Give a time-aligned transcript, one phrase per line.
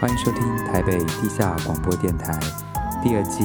[0.00, 2.32] 欢迎收听台北地下广播电台
[3.04, 3.44] 第二季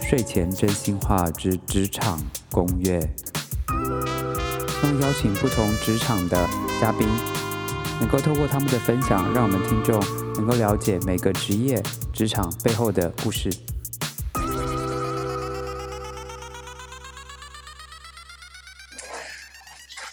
[0.00, 2.18] 睡前真心话之职场
[2.50, 2.98] 攻略，
[3.68, 6.48] 希望邀请不同职场的
[6.80, 7.06] 嘉宾，
[8.00, 10.00] 能够透过他们的分享，让我们听众
[10.36, 13.50] 能够了解每个职业职场背后的故事。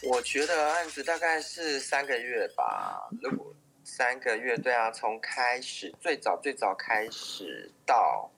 [0.04, 3.56] 我觉得案子大概是三个月吧，如果。
[3.90, 8.30] 三个月，对啊，从开始最早最早开始到，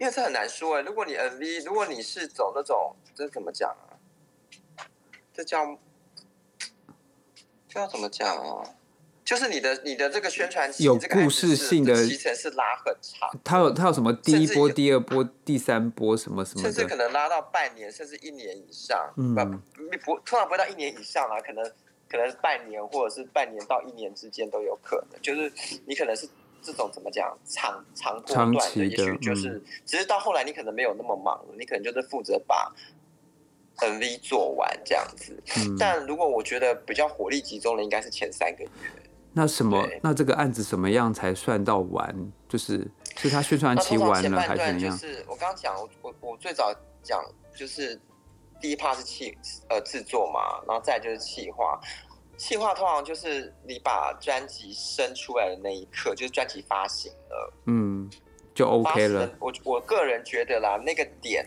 [0.00, 0.82] 因为这很难说哎。
[0.82, 3.94] 如果你 MV，如果你是走那种，这怎么讲啊？
[5.32, 5.78] 这叫
[7.68, 8.74] 这要怎么讲啊？
[9.24, 13.30] 就是你的你的这个宣传期有故事性的期程是拉很长。
[13.44, 19.12] 它有它有什么第一波、第二波、第三波什么什么，甚至可能拉到半年甚至一年以上。
[19.16, 19.36] 嗯，
[20.02, 21.64] 不不，通常不会到一年以上啊，可能。
[22.08, 25.20] 可能是半年，或者是半年到一年之间都有可能。
[25.20, 25.52] 就是
[25.86, 26.28] 你可能是
[26.62, 32.72] 这种怎么讲长长波段的，的也许就是，嗯、只是到后来你可能没有那么忙了，你可能就是负责把
[33.78, 35.36] MV 做完这样子。
[35.58, 38.70] 嗯、但如果我觉得比较火力集中的，应该是前三个月。
[39.32, 39.86] 那什么？
[40.02, 42.32] 那这个案子什么样才算到完？
[42.48, 44.98] 就是是他宣传期完了还是怎样？
[44.98, 48.00] 就是我刚刚讲，我我最早讲就是。
[48.60, 49.36] 第一 part 是企
[49.68, 51.78] 呃制作嘛，然后再就是企划，
[52.36, 58.10] 企划通常就是你把专辑生出来的那一刻，就是专辑发行了，嗯，
[58.54, 59.30] 就 OK 了。
[59.38, 61.46] 我我个人觉得啦，那个点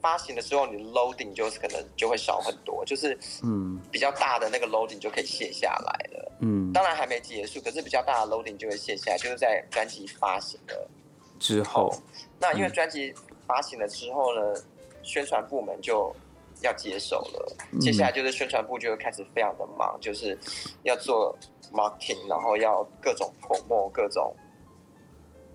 [0.00, 10.88] 发行的时候，你 loading 就是可能就会少很多，就是嗯比较大的那个 loading 就可以卸下来了，嗯，当然还没结束，可是比较大的 loading 就会卸下来，就是在专辑发行了
[11.38, 11.92] 之后。
[12.38, 13.14] 那因为专辑
[13.46, 14.40] 发行了之后呢？
[14.54, 14.64] 嗯
[15.06, 16.14] 宣传部门就
[16.62, 20.36] 要接手了，接下来就是宣传部就会开始非常的忙，就是
[20.82, 21.36] 要做
[21.72, 24.34] marketing，然后要各种 promo，各种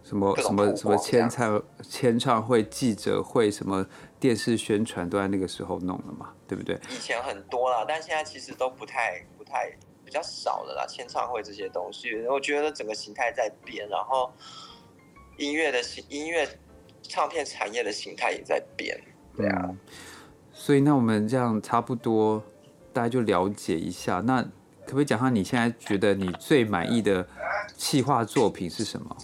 [0.03, 3.85] 什么什么什么签唱签唱会、记者会、什么
[4.19, 6.79] 电视宣传都在那个时候弄了嘛，对不对？
[6.89, 9.69] 以前很多啦，但现在其实都不太不太
[10.05, 10.85] 比较少了啦。
[10.87, 14.31] 签唱会这些东西，我觉得整个形态在变，然后
[15.37, 16.47] 音乐的形音乐
[17.01, 18.99] 唱片产业的形态也在变。
[19.37, 19.77] 对啊、嗯，
[20.53, 22.43] 所以那我们这样差不多，
[22.91, 24.21] 大家就了解一下。
[24.25, 24.41] 那
[24.85, 27.25] 可不可以讲下你现在觉得你最满意的
[27.77, 29.17] 企划作品是什么？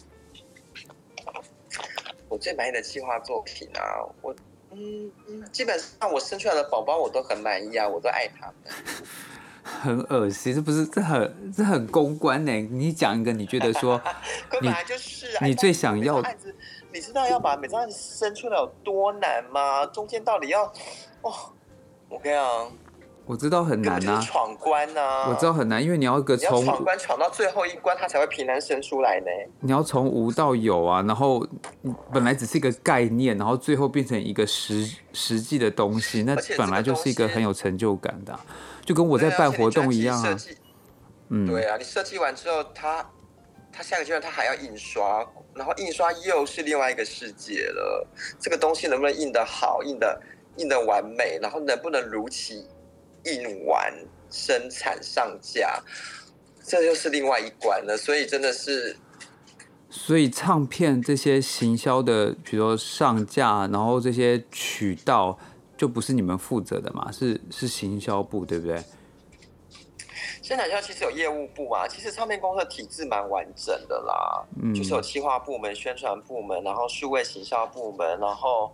[2.29, 4.35] 我最满意的企划作品啊，我
[4.71, 5.11] 嗯，
[5.51, 8.55] 基本上我生出来的宝宝我都很满意啊，我都爱他们。
[9.63, 12.51] 很恶心，这不是这很这很公关呢？
[12.71, 14.01] 你讲一个，你觉得说
[14.61, 16.23] 你就是你最想要。
[16.93, 19.85] 你知道要把每张案生出来有多难吗？
[19.87, 20.63] 中间到底要，
[21.21, 21.33] 哦，
[22.09, 22.71] 我跟你讲，
[23.25, 29.25] 我知道很难啊，闯关啊，我知道很难，因为你要个从闯关闯到最后一关，它才会平安生出来呢。
[29.59, 31.45] 你要从无到有啊，然后
[32.13, 38.39] 本来只是一个概念，然后最后变成一个实实际的东西，那本来就是一个很有成就感的，
[38.85, 40.37] 就跟我在办活动一样啊。
[41.29, 43.05] 嗯，对啊，你设计完之后，它
[43.77, 45.23] 它下个阶段它还要印刷。
[45.53, 48.07] 然后印刷又是另外一个世界了，
[48.39, 50.19] 这个东西能不能印得好，印得
[50.57, 52.65] 印得完美，然后能不能如期
[53.23, 53.93] 印完
[54.31, 55.79] 生产上架，
[56.63, 57.95] 这又是另外一关了。
[57.95, 58.97] 所以真的是，
[59.89, 65.37] 所以唱片这些行销的，比如说上架，然后这些渠道
[65.75, 67.11] 就不是你们负责的嘛？
[67.11, 68.83] 是是行销部，对不对？
[70.47, 78.73] 生产销其实有业务部啊，其实唱片公司的体制蛮完整的啦，嗯，就是有企划部门、宣传部门，然后数位行销部门，然后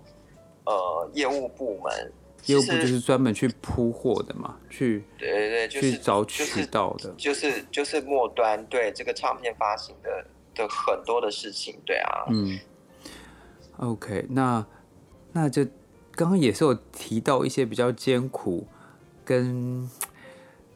[0.66, 2.14] 呃业务部门，
[2.46, 10.24] 业务部就是专门去铺货的嘛，去对对对，就是、去找渠道的，就是、就是、就是末端对这个唱片发行的
[10.54, 12.60] 的很多的事情，对啊，嗯
[13.80, 14.64] ，OK，那
[15.32, 15.66] 那就
[16.12, 18.68] 刚刚也是有提到一些比较艰苦
[19.26, 19.90] 跟。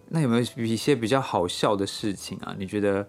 [0.09, 2.55] 那有没有一些比较好笑的事情啊？
[2.57, 3.07] 你觉得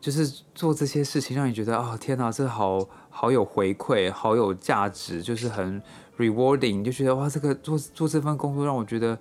[0.00, 5.80] 就是做这些事情让你觉得哦，天哪，这好好有回馈，好有价值，就是很
[6.18, 9.16] rewarding，你就觉得哇，这个做做这份工作让我觉得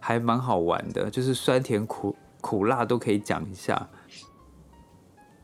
[0.00, 3.88] 还蛮好玩的，就是酸甜苦苦辣都可以讲一下，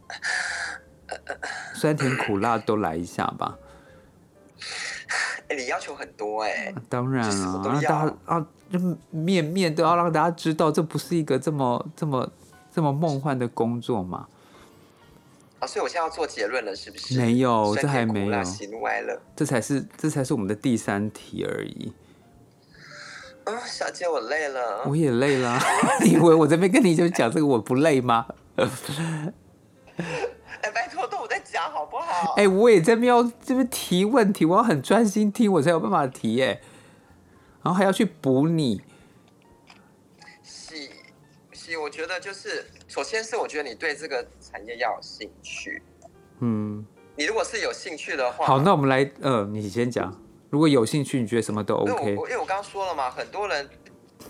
[1.75, 3.59] 酸甜苦辣都来一下吧。
[5.49, 8.79] 哎，你要求很多哎、欸，当然了，让大家啊，就
[9.11, 12.31] 面面都要让大家知道，这不是一个这么这么
[12.71, 14.27] 这么梦幻的工作嘛。
[15.59, 17.19] 啊，所以我现在要做结论了，是不是？
[17.19, 18.43] 没有，这还没有，
[19.35, 21.93] 这才是这才是我们的第三题而已。
[23.45, 25.59] 啊、哦，小姐，我累了，我也累了。
[26.05, 28.27] 你以为我这边跟你就讲这个我不累吗？
[28.57, 28.67] 哎、
[30.63, 30.71] 欸，
[32.59, 36.61] 我也在喵这边提问题，我要很专心听，我才有办法提耶。
[37.63, 38.83] 然后还要去补你。
[40.43, 40.89] 是
[41.53, 45.83] 是，我觉得就是，首先是我觉得你对这个产业要有兴趣。
[46.41, 46.85] 嗯。
[47.17, 50.17] 你如果是有兴趣的话，好，那我们来，呃，你先讲。
[50.51, 52.11] 如果有兴趣，你觉得什么都 OK。
[52.13, 53.69] 因为我刚刚说了嘛，很多人，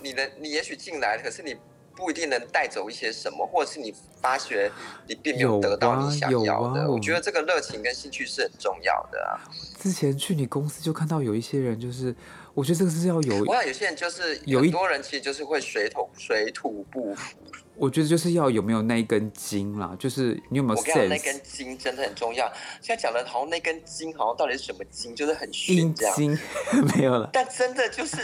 [0.01, 1.55] 你的你也许进来，可是你。
[1.99, 4.71] 不一定能带走一些什么，或者是你发觉
[5.05, 6.79] 你并没有得到你想要的。
[6.79, 9.35] 啊啊、我觉得这个热情跟兴趣是很重要的啊。
[9.77, 12.15] 之前去你公司就看到有一些人，就是
[12.59, 17.37] 我觉得这个是要有，我想有些人就是有很多人其实就是会水土水土不服。
[17.77, 20.89] 我觉得就是要有没有那一根筋啦，就是你有没有 sense？
[20.89, 22.45] 我跟你讲，那根筋真的很重要。
[22.81, 26.13] 现在讲的好像那根筋好像到底是什么筋，就是很虚这样。
[26.13, 26.37] 筋
[26.97, 27.29] 没有了。
[27.31, 28.17] 但真的就是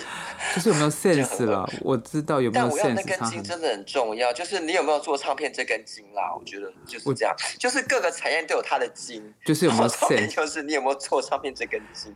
[0.54, 1.66] 就是有没有 sense 了？
[1.80, 2.70] 我知道有没有 sense。
[2.70, 6.36] 但我要那根筋真的很重要，就是你有没有做唱片这根筋啦？
[6.38, 10.36] 我觉得就是这样，就是各个产业都有它的筋，就是有没有 sense？
[10.36, 12.14] 就是你有没有做唱片这根筋？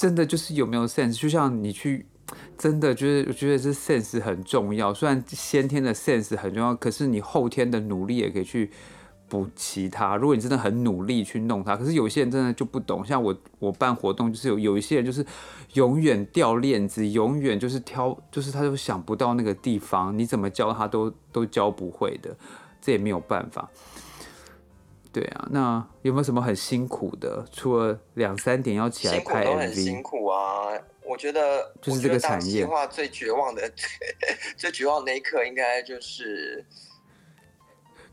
[0.00, 1.20] 真的就是有没有 sense？
[1.20, 2.06] 就像你去。
[2.58, 4.92] 真的就是，我觉得这 sense 很重要。
[4.92, 8.70] 虽然先天的 sense 很重要，可是你后天的努力也可以去
[9.30, 10.14] 补齐它。
[10.14, 13.02] 如果你真的很努力去弄它，可是有些人真的就不懂。
[13.02, 15.24] 像我，我办活动就是有有一些人就是
[15.72, 22.36] 永远掉链子，永远就是挑，就是他都想不到那个地方，你怎么教他都都教不会的，
[22.78, 23.70] 这也没有办法。
[25.18, 27.44] 对啊，那有没有什么很辛苦的？
[27.50, 30.68] 除了两三点要起来拍 MV，很辛苦啊。
[31.04, 33.68] 我觉得就是这个产业话最绝望的，
[34.56, 36.64] 最绝望的那一刻，应该就是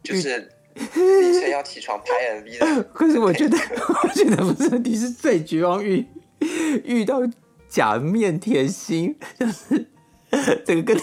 [0.01, 2.83] 就是凌晨要起床拍 MV 的。
[2.91, 3.55] 可是我觉得，
[4.03, 6.07] 我觉得不是，你是最绝望遇
[6.85, 7.19] 遇到
[7.67, 9.85] 假面甜心，就是
[10.65, 11.01] 这个跟你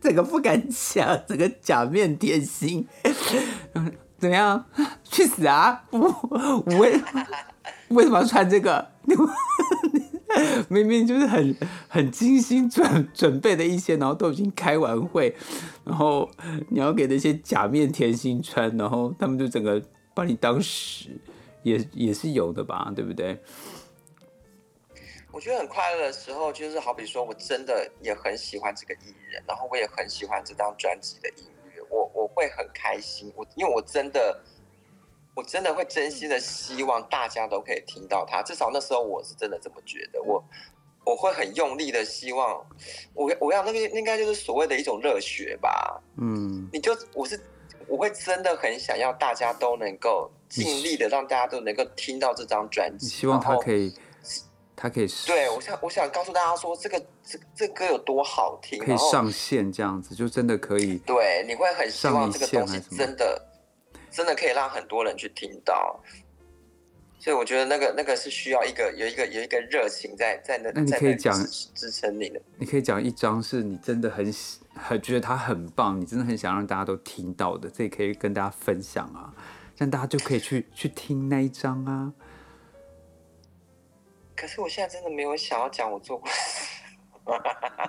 [0.00, 2.86] 这个不敢讲，这个假面甜心，
[4.18, 4.64] 怎么样？
[5.04, 5.84] 去死啊！
[5.90, 7.00] 我我为
[7.88, 8.90] 为什么要穿这个？
[10.68, 11.56] 明明就是很
[11.88, 15.34] 很精心准准备的一些，然后都已经开完会，
[15.84, 16.30] 然后
[16.68, 19.82] 你要给那些假面甜心穿，然后他们就整个
[20.14, 21.18] 把你当屎，
[21.62, 23.40] 也也是有的吧，对不对？
[25.32, 31.44] 我觉得很快乐的时候，就是好比说我真的也很喜欢这个艺人，然后我也很喜欢这张专辑的音，
[31.90, 34.40] 我我会很开心，我因为我真的。
[35.34, 40.20] 我真的会真心的希望大家都可以听到他，至少那时候我是真的这么觉得。
[40.20, 40.44] 我
[41.04, 42.66] 我会很用力的希望，
[43.14, 46.02] 我我要那个应该就是所谓的一种热血吧。
[46.16, 47.40] 嗯，你就我是
[47.86, 53.06] 我会真的很想要大家都能够尽力的让大家都能够听到这张专辑。
[53.06, 53.94] 希望他可以，
[54.78, 55.06] 他可以。
[55.26, 60.98] 对，我想我想告诉大家说，这个这这歌有多好听，可以上线这样子，就真的可以。
[60.98, 63.44] 对，你会很希望这个东西真的。
[64.10, 66.00] 真的可以让很多人去听到，
[67.18, 70.72] 所以我觉得那个那个是需要一个有一个有一个热情在在那。
[70.74, 71.38] 那你可以讲
[71.74, 74.34] 支撑你的，你可以讲一张是你真的很
[74.74, 79.30] 很觉得它很棒，你真的很想让大家都听到的，这也可以跟大家分享啊，
[79.76, 82.10] 这样大家就可以去去听那一张啊。
[84.38, 86.28] 可是我现在真的没有想要讲我做过，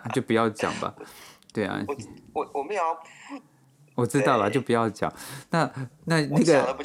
[0.05, 0.93] 那就不要讲吧。
[1.53, 1.95] 对啊，我
[2.33, 2.99] 我我没有要。
[3.95, 5.13] 我知道了，就不要讲。
[5.49, 5.69] 那
[6.06, 6.77] 那那个，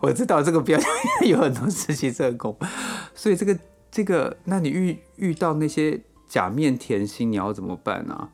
[0.00, 0.90] 我， 我知道这个不要讲，
[1.26, 2.66] 有很多事情是很恐怖。
[3.14, 3.58] 所以这个
[3.90, 8.28] 这个，那你遇遇到那些假面甜心，你要怎么办呢？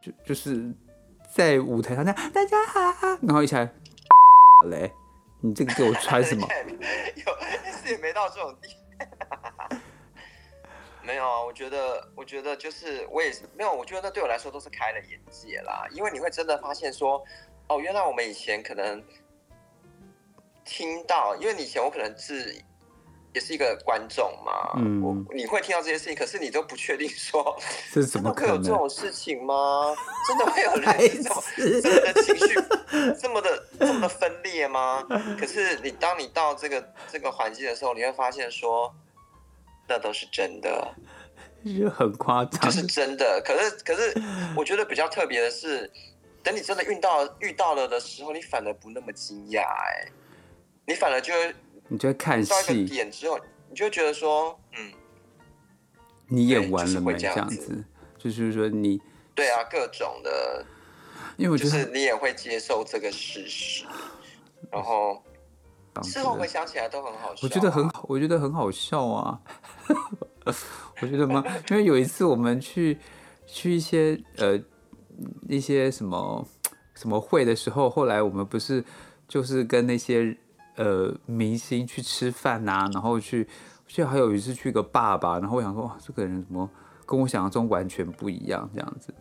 [0.00, 0.72] 就就是
[1.34, 3.72] 在舞台上那大家好，然后一起来
[4.66, 4.94] 嘞，
[5.42, 6.46] 你这个给我猜什么？
[7.16, 8.76] 有，但是也没到这种地。
[11.02, 17.24] 没有啊，我觉得，我觉得就是我也是没有，我觉得那对我来说都是开了眼界啦，因为你会真的发现说，
[17.68, 19.02] 哦，原来我们以前可能
[20.64, 22.62] 听到，因为你以前我可能是
[23.32, 27.56] 也是一个观众嘛，嗯，我你会听到这些事情，可是你都不确定说，
[27.92, 28.62] 这 是怎么可能？
[28.62, 29.94] 真的会有这种事情吗？
[30.28, 32.54] 真的会有人这种这么的情绪
[33.20, 35.04] 这么的这么的分裂吗？
[35.38, 38.94] 可是你当你到这个这个环境的时候，你会发现说。
[39.92, 40.94] 那都是真的，
[41.64, 43.42] 就很夸张，就是真的。
[43.44, 44.14] 可是，可是，
[44.56, 45.90] 我觉得比较特别的是，
[46.44, 50.06] 等你真的遇到遇到了的时候，你反而不那么惊讶，哎，
[50.86, 51.52] 你反而就会，
[51.90, 54.92] 你就会看戏，到一个点之后，你就会觉得说，嗯，
[56.28, 57.12] 你演完了没？
[57.18, 57.84] 这样子，
[58.16, 58.98] 就是说你，
[59.34, 60.64] 对啊，各种的，
[61.36, 63.84] 因为我觉得就是你也会接受这个事实，
[64.70, 65.22] 然后。
[66.04, 69.40] 事后回想起来都很好笑，啊，我觉得很好，我觉得很好笑啊！
[71.02, 71.44] 我觉得吗？
[71.68, 72.96] 因为有一次我们去
[73.44, 74.58] 去一些呃
[75.48, 76.46] 一些什么
[76.94, 78.82] 什么会的时候，后来我们不是
[79.26, 80.34] 就是跟那些
[80.76, 83.48] 呃明星去吃饭啊，然后去，
[83.86, 86.68] 就还有一次去个爸爸，然后我想说哇，这个人怎么
[87.06, 89.14] 跟我想象中完全不一样这样子。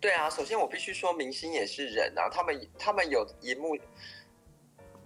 [0.00, 3.76] 对啊，首先我必须说，明星也是人啊，他们他们有荧幕。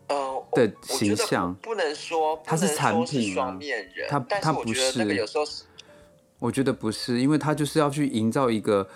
[0.07, 5.03] 呃，的形象不能说他是产品，双面人，他他不是。
[5.15, 5.65] 有时候是，
[6.39, 8.87] 我觉得不是，因为他就是要去营造一个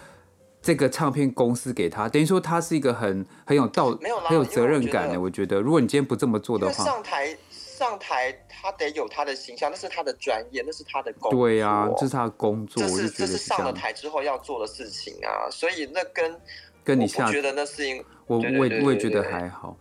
[0.60, 5.20] 这个唱片公司给他，等于说他是一个很很有道，没有很有责任感的。
[5.20, 11.40] 我觉得，如果你今天不这么做的话，上台上台他得有他的形象，那是他的专业，那是他的工作。
[11.46, 15.48] 对啊，这是他的工作，这是这是上了台之后要做的事情啊。
[15.50, 16.40] 所以那跟
[16.82, 19.76] 跟你下，我觉得那是因我我也我也觉得还好。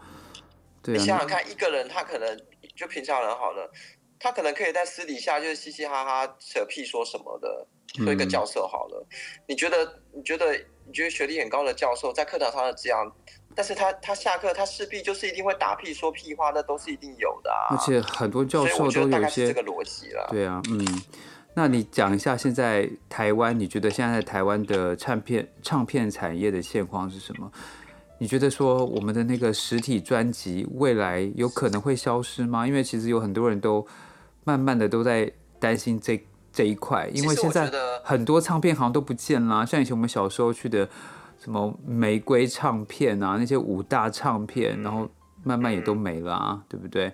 [0.84, 2.40] 你想想看，一个人他可能
[2.74, 3.70] 就平常人好了，
[4.20, 7.68] 他可能可以在私底下就是嘻嘻哈哈扯屁说什么的，
[8.04, 9.06] 做一个教授好了。
[9.10, 10.02] 嗯、你觉得？
[10.14, 10.58] 你觉得？
[10.90, 13.12] 你觉得学历很高的教授在课堂上这样，
[13.54, 17.76] 但是他他下课他势必就是一定会打屁说屁话，那都是一定有的啊。
[17.76, 20.26] 而且很多教授都有一些这个逻辑了。
[20.32, 20.80] 对啊，嗯，
[21.56, 27.52] 那你讲一下现在台湾，你觉得现在台湾的唱片唱片产业的现况是什么？
[28.20, 32.66] 你觉得说我们的那个实体专辑未来有可能会消失吗？
[32.66, 33.86] 因为其实有很多人都
[34.48, 37.70] 慢慢的都在担心这这一块，因为现在
[38.02, 40.88] 很多唱片好像都不见了，像以前我们小时候去的
[41.38, 45.10] 什么玫瑰唱片啊，那些五大唱片，然后
[45.44, 47.14] 慢慢也都没了啊，对不对？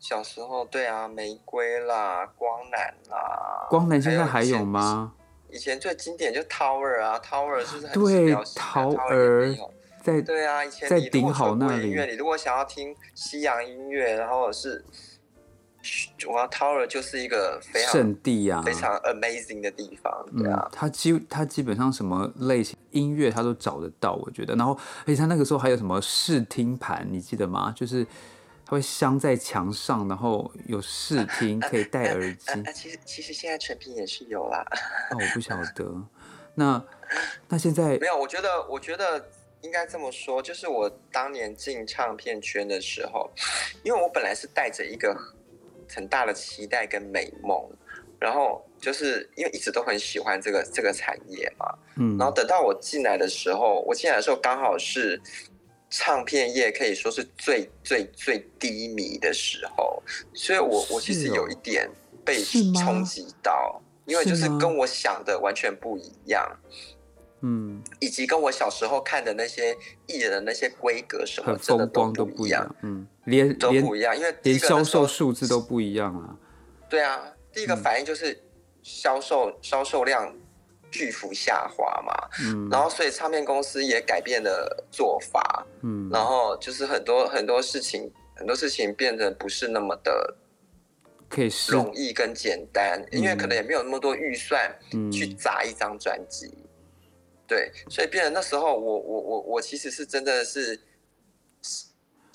[0.00, 5.12] 小时候对啊，玫瑰啦，光南啦，光南现在还有吗？
[5.48, 9.56] 以前最经典就 Tower 啊，Tower 是很对 Tower。
[10.02, 11.88] 在对啊，以前在顶好那里。
[11.88, 14.84] 你如果想要听西洋音乐，然后是，
[16.28, 20.26] 哇，Tower 就是一个非常圣地啊，非常 amazing 的地方。
[20.36, 24.54] 对啊，他、嗯、基他基本上什么类型音乐他都找得到，我觉得。
[24.56, 27.72] 然后，而且他那个时候还有什么试听盘，你记得吗？
[27.76, 28.04] 就是
[28.64, 32.44] 他会镶在墙上，然后有试听，可以戴耳机。
[32.46, 34.64] 那啊啊啊、其实其实现在成品也是有啦。
[35.10, 36.02] 哦，我不晓得。
[36.54, 36.82] 那
[37.48, 39.24] 那现在没有，我觉得我觉得。
[39.62, 43.28] 应该这么说，就是我当年进唱片圈的时候，
[43.82, 45.16] 因为我本来是带着一个
[45.88, 47.62] 很大的期待跟美梦，
[48.18, 51.66] 然后就是因为一直都很喜欢这个这个产业嘛，
[51.96, 55.20] 嗯，然后等到我进来的时候，我进来的时候刚好是
[55.90, 60.02] 唱片业可以说是最最最低迷的时候，
[60.34, 61.88] 所以我我其实有一点
[62.24, 62.42] 被
[62.74, 66.58] 冲击到，因为就是跟我想的完全不一样。
[67.42, 69.76] 嗯，以及跟我小时候看的那些
[70.06, 72.74] 艺人的那些规格什么，真的都不一样。
[72.82, 76.34] 嗯，连都不一样，因为连销售数字都不一样啊。
[76.88, 78.42] 对啊，第一个反应就是
[78.82, 80.34] 销售销售量
[80.90, 82.12] 巨幅下滑嘛。
[82.44, 85.66] 嗯，然后所以唱片公司也改变了做法。
[85.82, 90.36] 嗯，然后就是很多很多事情，很多事情变得不是那么的
[91.28, 94.72] 可以容易跟简单，因为可能也没有那么多预算
[95.12, 96.56] 去砸一张专辑。
[97.48, 100.80] 对，所以变成那时候我，我我我我其实是真的是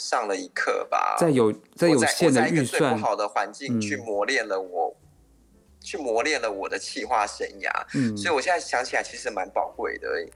[0.01, 7.69] 上了一课吧，在有在有限的预算不好的环境去磨练了我，嗯、去磨练了我的企划生涯。
[7.93, 10.27] 嗯，所以我现在想起来其实蛮宝贵的，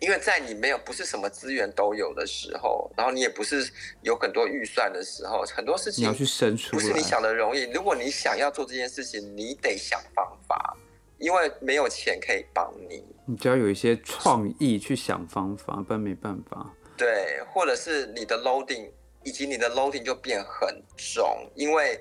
[0.00, 3.68] 因为在你没有不是什么资源都有的时候，然后你也不是
[4.02, 7.64] 有很多预算的时候，很多事情你要去生出，不是你想的容易。
[7.72, 10.76] 如果你想要做这件事情，你得想方法。
[11.18, 16.74] 因为没有钱可以帮你，你只要有一些创意去想方法，不然没办法。
[17.00, 18.90] 对，或者是你的 loading
[19.24, 21.98] 以及你的 loading 就变很重，因为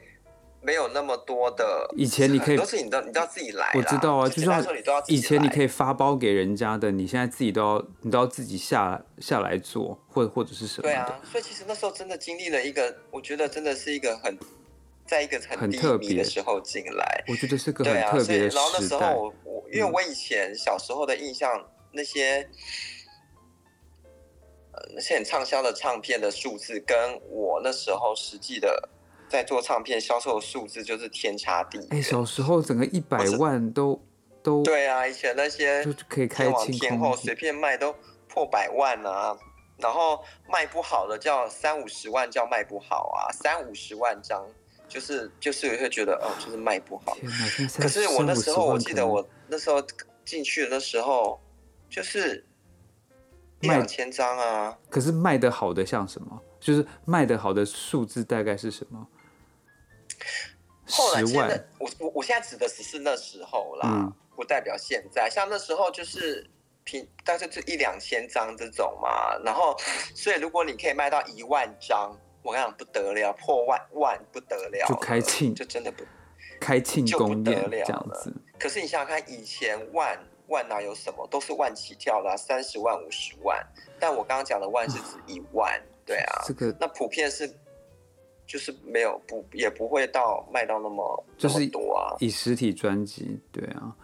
[0.62, 1.90] 没有那么多的。
[1.96, 3.72] 以前你可以都是你都你都要自己来。
[3.76, 4.62] 我知道啊，就算
[5.08, 10.84] 以前你可以发包给人家的，你现在自己都要你都要自己下下来做，或者或者是什么？
[10.84, 14.38] 对啊，所以其实那时候真的经历了一个，我觉得真的是一个很。
[15.08, 18.62] 在一个很低迷的时候进来，我觉得是个很特别的时代。
[18.62, 22.48] 然后那时候我我，因为我以前小时候的印象，嗯、那些
[24.72, 28.90] 呃那些很畅销的唱片的数字，跟我那时候实际的
[29.30, 31.88] 在做唱片销售的数字就是天差地远。
[31.92, 34.02] 哎，小时候整个一百万都
[34.42, 37.96] 都对啊，以前那些就可以开往天后随便卖都
[38.28, 39.38] 破百万啊，
[39.78, 44.46] 然后卖不好的叫三五十万叫卖不好啊，三五十万张。
[44.88, 47.16] 就是就是会觉得哦，就是卖不好。
[47.78, 49.80] 可是我那时候我记得我那时候
[50.26, 51.40] 进去的时候，
[51.88, 52.44] 就是
[53.62, 54.78] 一两千张啊。
[54.90, 56.42] 可是卖的好的像什么？
[56.60, 59.08] 就是卖的好的数字大概是什么？
[60.90, 65.30] 后来现在我我我现在指的只是那时候啦，嗯、不代表现在。
[65.30, 66.50] 像那时候就是
[66.84, 69.38] 平，大概就一两千张这种嘛。
[69.46, 69.78] 然后，
[70.16, 72.12] 所以如果你可以卖到一万张，
[72.42, 76.04] 我跟你讲不得了，破万万不得了，就开庆，就真的不
[76.60, 78.34] 开庆功宴了这样子。
[78.58, 83.66] 可是你想想看，以前万万哪有什么，都是万起跳啦，三十万、五十万。
[84.00, 87.50] 但我刚刚讲的万是指一万，啊对啊，这个那普遍是。
[88.52, 93.96] 就是没有不也不会到卖到那么就是多啊，以实体专辑对啊，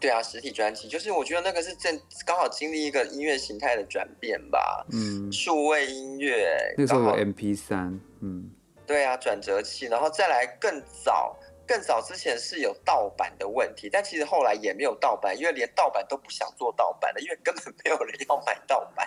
[0.00, 8.50] 对啊，实体专辑就是我觉得那个是正刚好经历一个音乐形态的转变吧，嗯，数位音乐那时候有 MP 三，嗯，
[8.84, 11.37] 对啊，转折器，然后再来更早。
[11.68, 19.06] 更早之前是有盗版的问题，但其实后来也没有盗版，因为连盗版都不想做盗版了，因为根本没有人要买盗版，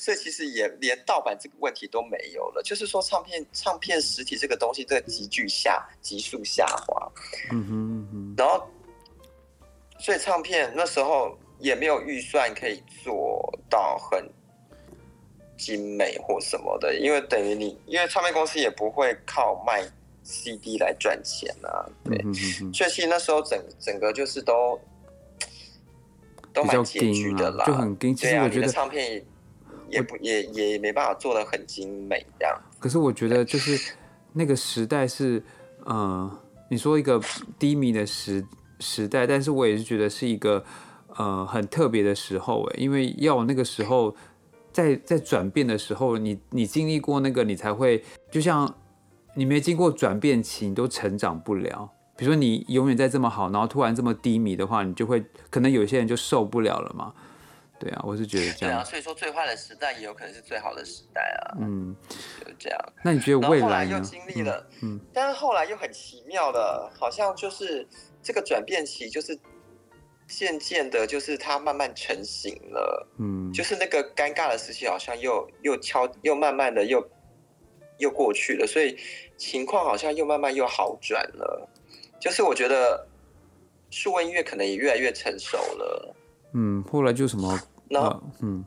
[0.00, 2.60] 所以其实也连盗版这个问题都没有了。
[2.64, 7.12] 就是说，唱片唱片实体这个东西在急剧下急速下滑，
[7.52, 8.68] 嗯哼嗯哼，然后
[10.00, 14.28] 所以唱片那时候也没有预算可以做到很
[15.56, 19.88] 精美或什么的，因为等于你，因为唱片公司也不会靠卖。
[20.24, 24.80] CD 来赚钱啊，对，嗯、哼哼，所以其实那时候整整个就是都
[26.52, 28.28] 都蛮拮据的啦，就很拮据。
[28.28, 29.24] 对啊，我觉得唱片
[29.88, 32.56] 也不也也没办法做的很精美这样。
[32.78, 33.94] 可是我觉得就是
[34.32, 35.42] 那个时代是，
[35.84, 36.30] 呃，
[36.70, 37.20] 你说一个
[37.58, 38.44] 低迷的时
[38.78, 40.64] 时代，但是我也是觉得是一个
[41.16, 44.14] 呃很特别的时候哎，因为要那个时候
[44.72, 48.72] 在在转变的时候，你你经历过那个，你才会就像。
[49.34, 51.90] 你没经过转变期，你都成长不了。
[52.16, 57.12] 比如说，你永远在这么好，然后突然这么低迷的话，你就会可能有些人就受不了了嘛。
[57.80, 58.76] 对啊，我是觉得这样。
[58.76, 61.56] 对啊，所以说最坏的时代也有可能是最好的时代啊。
[61.58, 61.96] 嗯，
[62.38, 62.78] 就是这样。
[63.02, 63.66] 那你觉得未来呢？
[63.66, 67.88] 后来又经历了，嗯，但是后来又很奇妙的，好像就是
[68.22, 69.36] 这个转变期，就是
[70.28, 73.08] 渐渐的，就是它慢慢成型了。
[73.18, 77.02] 嗯，就是那个尴尬的时期，好像又又敲，又慢慢的又。
[78.02, 78.98] 又过去了，所以
[79.36, 81.68] 情况好像又慢慢又好转了。
[82.20, 83.06] 就是我觉得
[83.90, 86.14] 数位音乐可能也越来越成熟了。
[86.52, 87.58] 嗯，后来就什么？
[87.88, 88.64] 那、啊、嗯，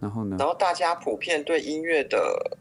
[0.00, 0.36] 然后呢？
[0.38, 2.58] 然后大家普遍对音乐的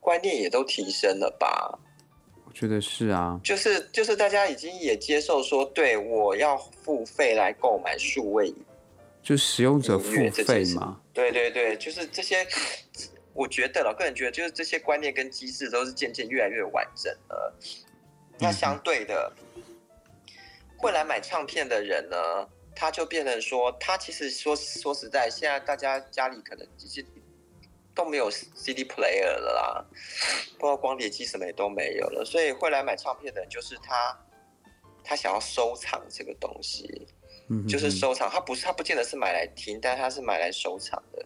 [0.00, 1.78] 观念也都提升了吧？
[2.46, 3.40] 我觉得是啊。
[3.42, 8.54] 就是就是大家已经也接受说，对，我要付费来购买数位，
[9.22, 11.00] 就使用者付费嘛。
[11.12, 12.46] 对对对，就是这些。
[13.34, 17.54] 我觉得，我个人觉得，就是这些观念跟机制都是渐渐越来越完整了。
[18.38, 19.32] 那相对的，
[20.76, 22.16] 会来买唱片的人呢，
[22.74, 27.04] 他就变成说，他其实说说实在，现在大家家里可能其实
[27.94, 29.84] 都没有 CD player 了啦，
[30.58, 34.18] 包括光碟机什么也都没有了，所以会来买唱片的人，就是他，
[35.02, 37.06] 他想要收藏这个东西，
[37.68, 41.24] 就是收藏，他不是他不见得是买来听，但他是买来收藏的。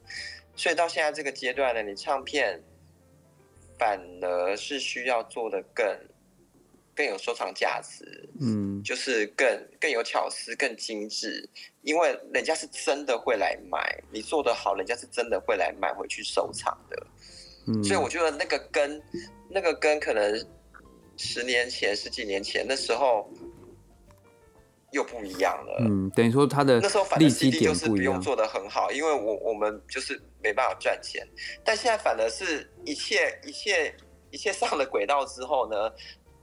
[0.59, 2.61] 所以到现在这个阶段呢，你唱片
[3.79, 5.87] 反而是需要做的更
[6.97, 9.47] 更有收藏价值，嗯，就是更
[9.81, 11.49] 更有巧思、更精致，
[11.83, 17.07] 因为人家是真的会来买，你做得好，人家是真的会来买回去收藏的。
[17.69, 19.01] 嗯，所以我觉得那个跟
[19.49, 20.45] 那个跟可能
[21.17, 23.31] 十年前、十几年前那时候。
[24.91, 31.27] 又不一样了，嗯，等于说他的那时候反正 CD 就是不用做的很好，因为我我们就是没办法赚钱，
[31.63, 33.95] 但现在反而是一切一切
[34.31, 35.77] 一切上了轨道之后呢，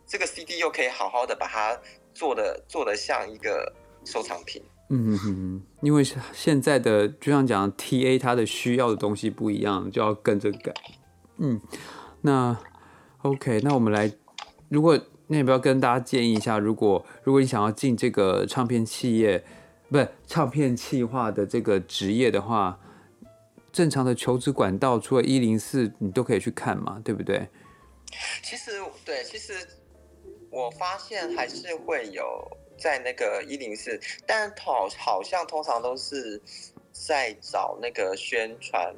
[0.05, 1.75] 这个 CD 又可以好好的把它
[2.13, 10.71] 做的做的像一个收藏品，嗯哼哼，因为现在的就像讲 TA 它的需要的东西不一样，就要跟着改，
[11.37, 11.59] 嗯，
[12.21, 12.55] 那
[13.23, 14.11] OK，那我们来
[14.69, 14.99] 如果。
[15.27, 19.43] 那要不要跟大家建议一下，如果如果你想要进这个唱片企业，
[19.89, 22.79] 不是唱片企划的这个职业的话，
[23.71, 27.47] 正常的求职管道除了一零四，你都可以去看嘛，对不对？
[28.43, 29.53] 其实对，其实
[30.51, 32.23] 我发现还是会有
[32.77, 36.39] 在那个一零四，但好好像通常都是
[36.91, 38.95] 在找那个宣传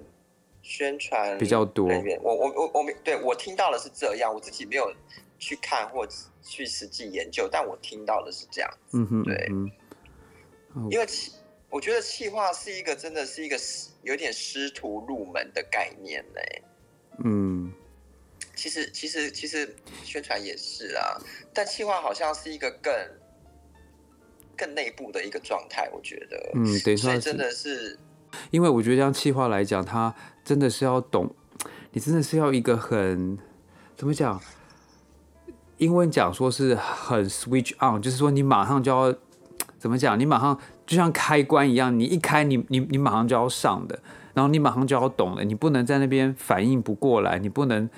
[0.62, 1.88] 宣传比较多。
[2.22, 4.92] 我我我我没对我听到的是这样，我自己没有。
[5.40, 6.08] 去看或
[6.42, 9.72] 去实际研究，但我听到的是这样子，嗯哼，对，嗯、
[10.90, 11.32] 因为气，
[11.70, 13.58] 我觉得气化是一个真的是一个
[14.02, 16.42] 有点师徒入门的概念呢。
[17.24, 17.72] 嗯，
[18.56, 21.18] 其实其实其实宣传也是啊，
[21.54, 22.94] 但气化好像是一个更
[24.56, 27.98] 更内部的一个状态，我觉得，嗯，等于说真的是，
[28.50, 31.36] 因为我觉得像气化来讲，它真的是要懂，
[31.92, 33.38] 你真的是要一个很
[33.96, 34.42] 怎么讲？
[35.78, 39.14] 英文讲说是很 switch on，就是说你马上就要
[39.78, 40.20] 怎么讲？
[40.20, 44.00] 你马上就像开关一样，你一开你，你你马上就要上的，
[44.34, 47.90] 然后你马上就要懂了，你不能在那边反应不过来，你不能。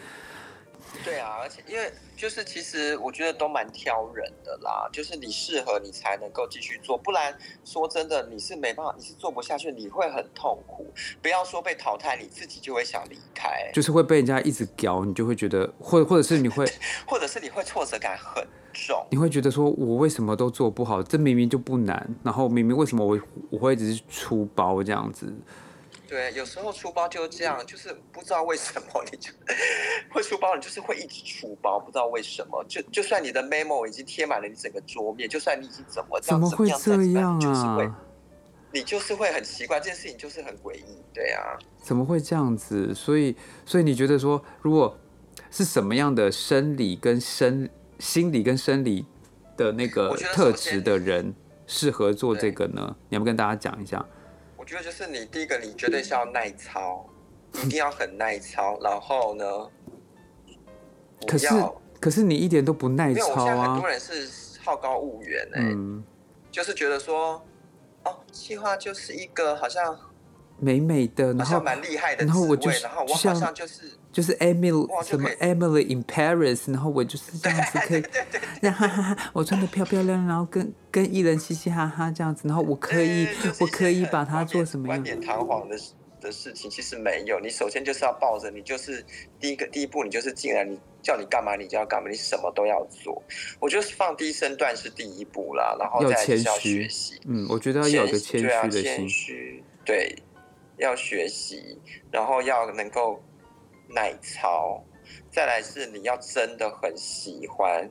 [1.03, 1.91] 对啊，而且因为。
[2.19, 10.85] 就是其实我觉得都蛮挑人的啦，就是你适合你才能够继续做，不然说真的你是没办法，你是做不下去，你会很痛苦。
[11.21, 16.69] 不要说被淘汰，你自己就会想离开，就是会被人家一直屌，你就会觉得，或或者是你会，
[17.07, 23.17] 或者是你会挫折感很重，你会觉得说我为什么都做不好，这明明就不难，然后明明为什么我
[23.49, 25.33] 我会一直出包这样子。
[26.09, 29.31] 对，有时候出包就这样，就是不知道为什么你就
[30.11, 32.65] 会出包，你就是会一直出包，不知道为什么。
[32.67, 37.39] 就就算你的 memo 已经贴满了你整个桌面，就算你已经怎么怎么会这样啊？
[37.39, 37.91] 就是会，
[38.73, 41.55] 你就是会很奇怪，这件事情就是很诡异，对啊。
[41.77, 42.91] 怎么会这样子？
[42.95, 44.97] 所以所以你觉得说，如果
[45.51, 47.69] 是什么样的生理跟生
[47.99, 49.05] 心理跟生理
[49.55, 51.35] 的那个特质的人
[51.67, 52.95] 适合做这个呢？
[53.09, 54.03] 你要不跟大家讲一下？
[54.69, 57.03] 我觉得就是你第一个，你绝对是要耐操，
[57.63, 58.77] 一定要很耐操。
[58.83, 59.43] 然后呢，
[61.27, 61.47] 可是
[61.99, 63.33] 可是你一点都不耐操啊！
[63.33, 65.75] 我现在很多人是好高骛远哎、
[66.51, 67.43] 就是觉得说，
[68.03, 69.99] 哦，计划就是一个好像。
[70.59, 78.03] 美美的，然后蛮厉害的，然后我就然后我好像就是就是 Emily 什么 Emily in Paris，然后我就是这样子可以，
[78.61, 83.27] 然后哈哈，我穿的漂漂亮亮，然后跟跟艺人嘻嘻哈哈这样子，然后我可以
[83.59, 85.77] 我可以把它做什么样冠冕堂皇的
[86.19, 87.39] 的事情，其实没有。
[87.39, 89.05] 你首先就是要抱着，你就是
[89.39, 93.23] 第一个第一步，你就是进来，你叫你干嘛你就要干嘛，你什么都要做。
[93.59, 97.21] 我觉得放低身段是第一步啦，然后再要学习。
[97.25, 100.13] 嗯，我觉得要有个谦虚的心，对。
[100.79, 101.77] 要学习，
[102.11, 103.21] 然后要能够
[103.93, 104.83] 耐操，
[105.29, 107.89] 再来是你要真的很喜欢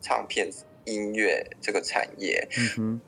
[0.00, 0.50] 唱片
[0.84, 2.48] 音乐这个产业，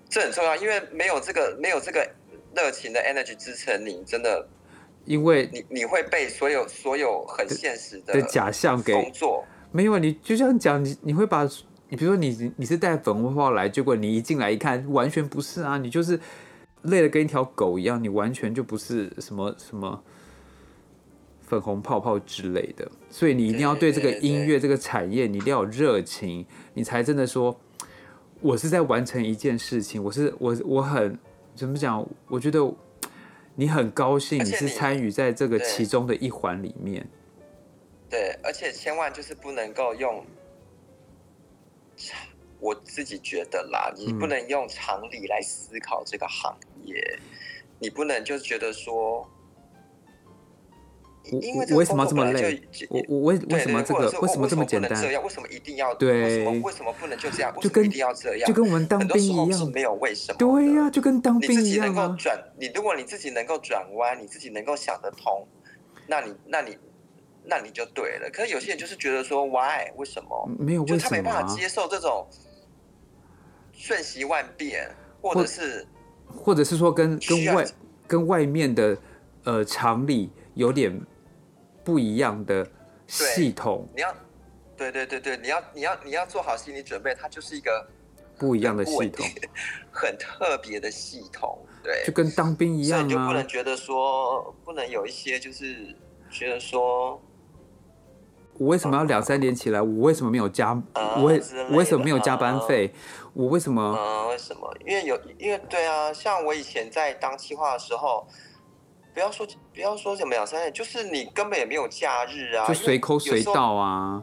[0.08, 2.08] 这很重要，因为没有这个没有这个
[2.54, 4.46] 热情的 energy 支撑你，真的，
[5.06, 11.48] 因为你你会被所有所有很现实的，的假象给工作没有，你就这样讲，你你会把
[11.88, 16.20] 你比如说你你是带粉红泡来，结果你一进来一看，完全不是啊，你就是。
[16.82, 20.02] 累的跟一条狗一样，你完全就不是什么什么
[21.40, 27.58] 粉红泡泡之类的，所以你一定要对这个音乐这个产业，你一定要有热情，你才真的说，
[28.40, 31.18] 我是在完成一件事情，我是我我很
[31.54, 32.06] 怎么讲？
[32.28, 32.72] 我觉得
[33.56, 37.06] 你很高兴，你是参与在这个其中的一环里面。
[38.08, 40.24] 对，而且千万就是不能够用。
[42.58, 47.22] 我自己觉得啦，你不能用常理来思考这个行业，嗯、
[47.78, 49.28] 你不能就觉得说，
[51.24, 52.62] 因为为什么这么累？
[52.88, 54.90] 我我为为什么这个为什么这么简单？
[55.22, 56.22] 为什么一定要对？
[56.22, 57.54] 为什么为什么不能就这样？
[57.60, 58.48] 就跟一定要这样？
[58.48, 60.38] 就跟我们当兵一样，是没有为什么？
[60.38, 65.46] 对呀、啊，就跟当兵一样、啊、你自己能够转，你如果你自己能够转弯，你自己能够想得通，
[66.06, 66.78] 那你那你
[67.44, 68.30] 那你就对了。
[68.32, 69.90] 可是有些人就是觉得说，why？
[69.96, 70.50] 为什么？
[70.58, 70.98] 没有为什么、啊？
[70.98, 72.26] 就他没办法接受这种。
[73.72, 75.86] 瞬息万变，或者是，
[76.36, 77.64] 或者是说跟跟外
[78.06, 78.96] 跟外面的
[79.44, 81.00] 呃常理有点
[81.84, 82.66] 不一样的
[83.06, 84.14] 系统，你要
[84.76, 87.86] 对对对对，你要你要你要做好心理准备，它就是一个
[88.38, 89.26] 不一样的系统，
[89.92, 95.94] 很特别的系统，对，就跟当兵一样啊，所以你就不能觉得说不能有一些就是
[96.30, 97.20] 觉得说。
[98.60, 99.80] 我为什么要两三点起来？
[99.80, 100.78] 我为什么没有加？
[101.16, 102.92] 我为我为什么没有加班费？
[103.32, 103.80] 我为什么？
[103.98, 104.70] 嗯，为什么？
[104.84, 108.26] 因为有，因为对啊，像我以前在当企划的时候，
[109.14, 114.22] 不要说不要说什么两三点，就是你根本也没有假日啊，就随口随到啊。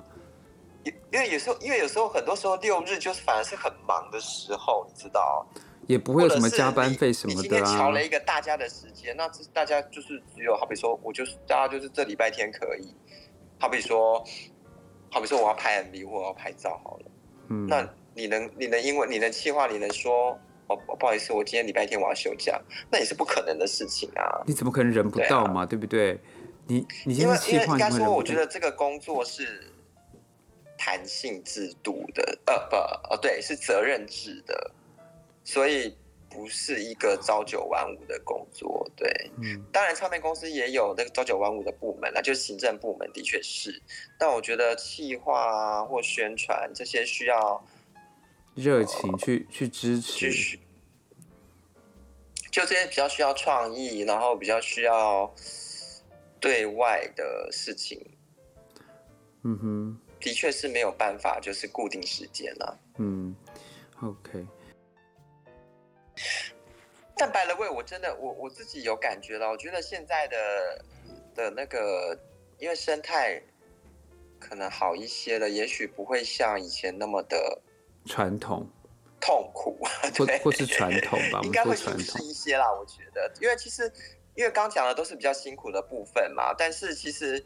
[0.84, 5.48] 因因为有时候，因为有时候很多时候六日就是反而是很忙的时候，你知道？
[5.88, 7.42] 也不会有什么加班费什么的啊。
[7.42, 12.94] 你今天乔了一个大家的时间，那大家就是只有好比说，我就是大家就是这礼拜天可以。
[13.60, 14.24] 好比说，
[15.10, 17.06] 好比说我要拍 MV 或我要拍照好了，
[17.50, 22.60] 嗯，那你能你能因为你能气话，你能说哦，不好意思，我今天礼拜天我要休假，
[22.92, 24.44] 那也是不可能的事情啊。
[24.46, 25.66] 你怎么可能人不到嘛？
[25.66, 26.20] 对，不对？
[26.68, 29.72] 你你因为因为应该说，我觉得这个工作是
[30.78, 32.76] 弹性制度的，呃不
[33.14, 34.72] 哦对，是责任制的，
[35.44, 35.96] 所以。
[36.38, 39.10] 不是一个朝九晚五的工作，对，
[39.42, 43.82] 嗯，当然唱片公司也有那个朝九晚五的部门，那就是行政部门，的确是。
[44.20, 47.66] 但我觉得企划啊或宣传这些需要
[48.54, 50.60] 热情去、呃、去支持，
[52.52, 55.34] 就这些比较需要创意，然后比较需要
[56.40, 58.00] 对外的事情，
[59.42, 63.36] 嗯哼，的确是没有办法，就是固定时间了，嗯
[64.04, 64.46] ，OK。
[67.16, 70.86] 但 by the way，我真的我我自己有感觉了，我觉得现在的
[71.36, 72.18] 的那个，
[72.60, 73.42] 因为生态
[74.40, 77.62] 可能好一些了，也许不会像以前那么的
[78.06, 78.68] 传统。
[79.20, 79.76] 痛苦，
[80.16, 82.72] 或或是传统吧， 应该会舒适一些啦。
[82.72, 83.92] 我觉得，因为其实，
[84.36, 86.54] 因为刚讲的都是比较辛苦的部分嘛。
[86.56, 87.44] 但是其实，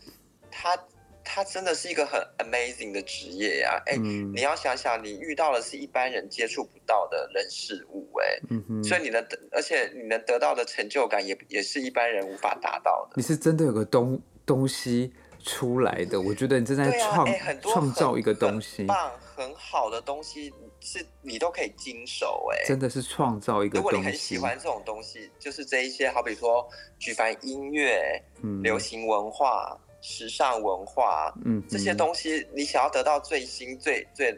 [0.51, 0.77] 他
[1.23, 3.81] 他真的是一个很 amazing 的职业呀。
[3.85, 8.39] 哎、欸，嗯、你要想想，你遇到的是一般人接触不到的人事物，哎，
[8.83, 13.13] 所以你能，而且你能得到的成就感也也是一般人无法达到的。
[13.15, 17.25] 你是真的有个东东西出来的，我觉得你正在创
[17.61, 20.53] 创、啊欸、造一个东西，很棒，很好的东西。
[20.83, 23.83] 是你都可以经手哎，真的是创造一个东西。
[23.83, 34.37] 如果你很喜欢这种东西，就是这一些，好比说举凡音乐、嗯、流行文化、时尚文化，嗯，这些东西，你想要得到最新、最最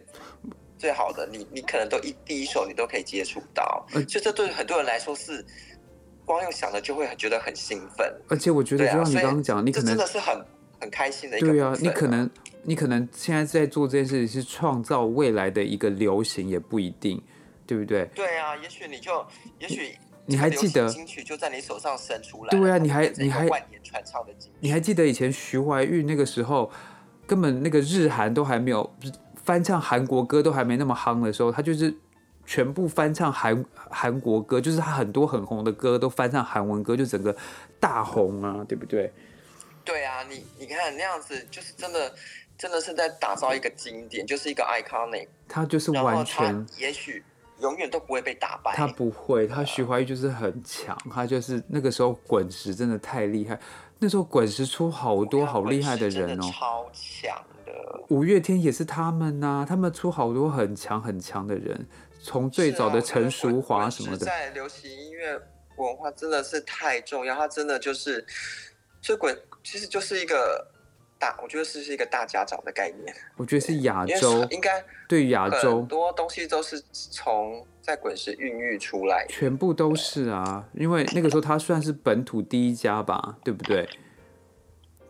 [0.78, 3.86] 最好的，你你可能都一第一手你都可以接触到。
[3.90, 5.44] 所以这对很多人来说是
[6.26, 8.14] 光用想的就会觉得很兴奋。
[8.28, 10.46] 而且我觉得，就像你刚刚讲，你可能真的是很
[10.80, 11.48] 很开心的一个。
[11.48, 12.30] 对啊，你可能。
[12.66, 17.22] 你可能现在在做这件事情，是创造未来的一个流行，也不一定，
[17.68, 18.06] 对不对？
[18.16, 19.22] 对啊，也许你就，
[19.60, 22.50] 也许你还记得金曲就在你手上生出来。
[22.50, 26.72] 对啊，你还你还万年传唱的金曲，你还记得以前徐怀钰那个时候，
[27.26, 28.96] 根本那个日韩都还没有
[29.44, 31.94] 翻唱韩国歌都还没那么夯的时候，他就是
[32.46, 37.36] 全部翻唱韩韩国歌，就是他很多很红的歌都翻唱韩文歌，就整个
[37.80, 39.12] 大红啊，对不对？
[39.84, 42.14] 对啊，你你看那样子，就是真的。
[42.56, 45.28] 真的是在打造一个经典，就是一个 iconic。
[45.50, 47.22] 他就是完全，也许
[47.60, 48.74] 永远都不会被打败。
[48.76, 53.60] 他不会，他徐怀钰就是很强，他就是那个时候滚石真的太厉害。
[54.00, 57.36] 那时候滚石出好多好厉害的人哦，超强
[57.66, 57.72] 的。
[58.10, 61.88] 五月天也是他们呐、啊，他们出好多很强很强的人，
[62.22, 64.26] 从最早的陈淑华什么的。
[64.26, 65.40] 在流行音乐
[65.78, 68.26] 文化真的是太重要，他真的就是，
[69.02, 70.73] 所以滚其实就是一个。
[71.42, 73.16] 我觉得是是一个大家长的概念。
[73.38, 80.66] 我觉得是 亚洲，应该对亚洲很多东西都是从在滚石孕育出来，全部都是啊。
[80.74, 83.88] 因为那个时候它算是本土第一家吧，对不对？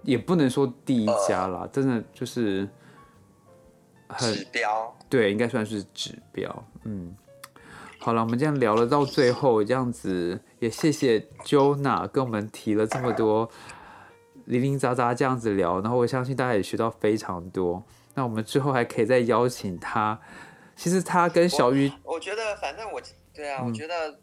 [0.04, 2.68] 也不能说第一家啦，呃、真的就是
[4.10, 4.94] 很指标。
[5.10, 6.66] 对，应该算是指标。
[6.84, 7.16] 嗯，
[8.00, 13.50] 好了，我们这样聊了到最后，这样子也谢谢 Jona 跟我们提了这么多。
[14.46, 17.84] 零零杂杂这样子聊，然后我相信大家也学到非常多。
[18.16, 20.20] 那我们之后还可以再邀请他。
[20.76, 23.02] 其实他跟小雨，我觉得反正我
[23.34, 24.20] 对啊，嗯、我觉得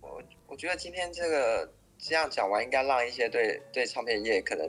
[0.00, 4.68] 我我觉得今天这个这样讲完，应该让一些对对唱片业可能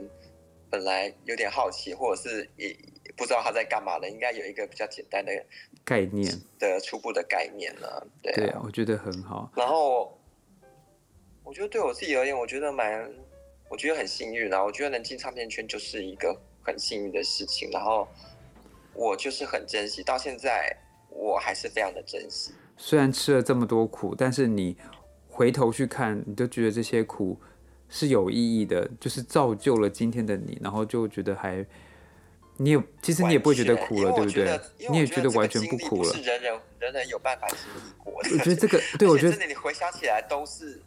[0.70, 2.76] 本来有点好奇，或者是也
[3.16, 5.32] 不知道他在干嘛的，应该有一个比较简单的
[5.84, 8.06] 概念的初步的概念了。
[8.22, 9.50] 对啊，对啊，我觉得很好。
[9.56, 10.18] 然后
[11.42, 13.10] 我觉得对我自己而言，我觉得蛮。
[13.68, 18.06] 我觉得很幸运，然后我觉得能进唱片圈就是一个很幸运的事情，然后
[18.92, 20.76] 我就是很珍惜，到现在
[21.08, 22.52] 我还是非常的珍惜。
[22.76, 24.76] 虽然吃了这么多苦，但是你
[25.28, 27.40] 回头去看，你都觉得这些苦
[27.88, 31.66] 是有意义的，就是造就了今天的你，然后就觉得还，
[32.58, 34.60] 你也其实你也不会觉得苦了，对不对？
[34.90, 36.12] 你也觉得完全不苦了。
[36.12, 38.30] 是人人人人有办法经历过的。
[38.30, 40.80] 我觉得这个 对我觉得真的，你回想起来都是。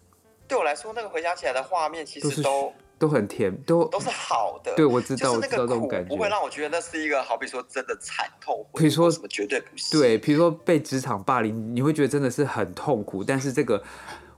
[0.47, 4.73] 对我来说，那个回想起来的画面，其实都都很甜，都都是好的。
[4.75, 8.65] 对，我知道，就是那个苦不会让我觉得那是一个，好比说真的惨痛。
[8.73, 9.97] 比如说什么绝对不是。
[9.97, 13.23] 对，比如说被职场霸凌，你会觉得真的是很痛苦。
[13.23, 13.83] 但是这个，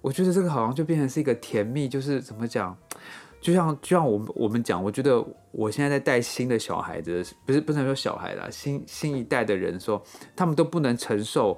[0.02, 2.76] 我觉得这个好像就变成是一个甜蜜，就是怎么讲？
[3.40, 10.04] 就像就像我们我们讲，我觉得我现在在带新的小孩子，不是不能说小孩啦，新新一代的人说，
[10.36, 11.58] 他们都不能承受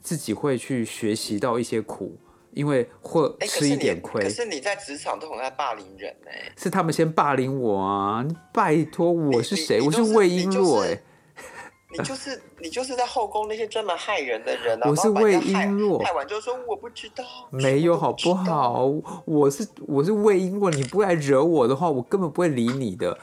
[0.00, 2.16] 自己会去学习到一些苦。
[2.52, 6.30] 因为会吃一点亏，可是你在职场都很爱霸凌人呢？
[6.56, 8.26] 是他们先霸凌我啊！
[8.52, 9.80] 拜托，我是谁？
[9.80, 11.00] 我是魏璎珞哎！
[11.90, 14.88] 你就是你就是在后宫那些专门害人的人啊！
[14.90, 18.84] 我是魏璎珞，害完就说我不知道，没有好不好？
[19.24, 23.16] 我是我是魏璎珞，你不来惹我的话，我根本不会理你的。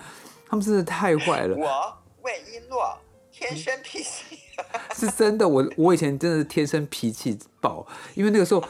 [0.48, 1.56] 他们真的太坏了。
[1.58, 2.96] 我魏璎珞
[3.32, 4.40] 天生脾气。
[4.96, 8.64] 是真的，我我以前真的是天生脾气暴，因为那个时候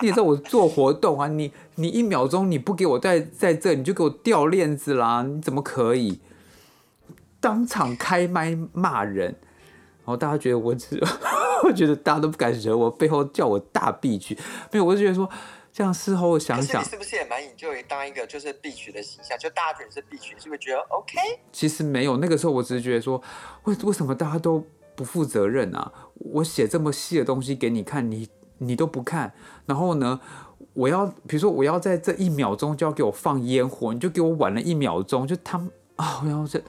[0.00, 6.20] 你也知道我做活动啊，你你一秒钟你不给我在在这，你就给我掉链子啦，你怎么可以
[7.40, 9.36] 当场开麦骂人？
[10.04, 11.00] 然后大家觉得我只，
[11.64, 14.36] 我觉得大家都不敢惹我，背后叫我大 bitch，
[14.70, 15.28] 没有，我就觉得说。
[15.74, 19.38] 这样事后想想，是不是也蛮引咎于当一个就是 bitch 的形象？
[19.38, 21.16] 就大家觉得是 bitch，是不是觉得 OK？
[21.50, 23.18] 其实没有，那个时候我只是觉得说，
[23.64, 24.62] 为为什么大家都
[25.02, 25.92] 不负责任啊？
[26.14, 29.32] 我写这么细的东西给你看，你你都不看，
[29.66, 30.20] 然后呢，
[30.74, 36.62] 我要，比如说我要在这一秒钟就要给我放烟火，你就给我晚了一秒钟，就他们啊，然后这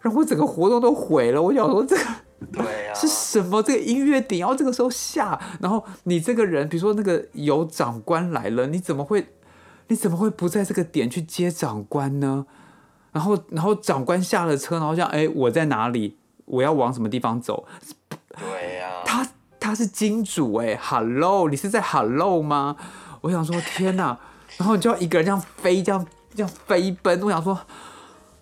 [0.00, 1.40] 让我整个活动都毁了。
[1.40, 2.02] 我想说这个。
[2.50, 3.62] 对啊，是什么？
[3.62, 9.26] 这个音乐点要这个时候下，然后你这个人，比如说那个有长官来了，你怎么会，
[9.88, 12.46] 你怎么会不在这个点去接长官呢？
[13.12, 16.16] 然后，然后长官下了车，然后这样，哎，我在哪里？
[16.50, 17.66] 我要往什么地方走？
[18.36, 22.76] 对呀、啊，他他是金主哎，Hello，你是在 Hello 吗？
[23.20, 24.18] 我想说天哪，
[24.56, 27.22] 然后你就要一个人这样飞，这样这样飞奔。
[27.22, 27.58] 我想说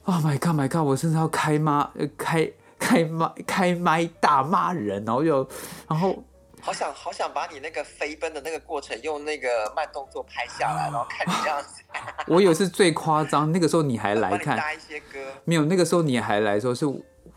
[0.05, 1.91] ，Oh my God，My God，我甚至要开妈？
[2.17, 2.51] 开。
[2.81, 5.47] 开麦开麦大骂人，然后又，
[5.89, 6.23] 然后
[6.63, 11.83] 好想好想把你那个飞奔的那个过程用那个慢动作拍下来，然后看你这样子。
[12.29, 14.57] 我以为是最夸张，那个时候你还来看。
[14.57, 15.19] 搭一些歌。
[15.45, 16.69] 没有，那个时候你还来的时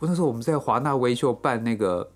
[0.01, 2.11] 我，那时候我们在华纳威秀办那个，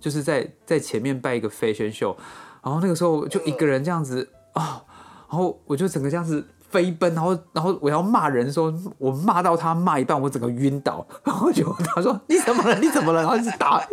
[0.00, 2.16] 就是在在前面办一个 fashion show，
[2.64, 4.82] 然后那个时候就一个人这样子啊、哦，
[5.30, 6.44] 然后我就整个这样子。
[6.70, 12.78] 飞奔，然后，然后我要骂人的时候，我骂到他骂一半，我整个晕倒，然后就他说你怎么了？
[12.78, 13.22] 你怎么了？
[13.22, 13.84] 然后一直打，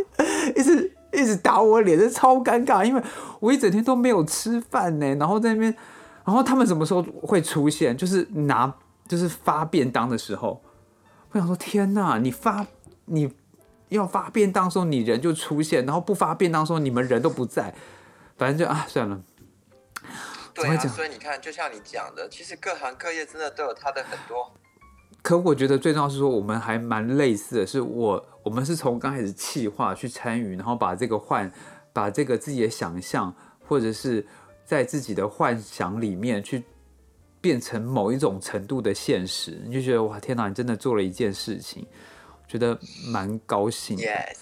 [0.55, 3.01] 一直一直打我脸，这超尴尬，因为
[3.39, 5.15] 我一整天都没有吃饭呢。
[5.15, 5.75] 然后在那边，
[6.23, 7.97] 然后他们什么时候会出现？
[7.97, 8.71] 就是拿，
[9.07, 10.61] 就是发便当的时候。
[11.37, 12.17] 我想说，天哪！
[12.17, 12.65] 你发
[13.05, 13.31] 你
[13.89, 17.73] 要发便当的时候，你人就出现，然后不发便当的时候，你们人都不在。
[18.37, 19.21] 反正就啊，算了。
[20.53, 24.51] 对啊，所以你看，就像你讲的，其实各行各业真的都有它的很多。
[25.21, 31.51] 可我觉得最重要是说，我们还蛮类似的是，我我们是从刚开始企划去参与，然后把这个幻，
[31.93, 33.35] 把这个自己的想象，
[33.67, 34.25] 或者是
[34.65, 36.63] 在自己的幻想里面去
[37.39, 41.85] 变成某一种程度的现实，你就觉得哇，天哪，你真的做了一件事情，
[42.47, 44.03] 觉得蛮高兴的。
[44.03, 44.35] Yes,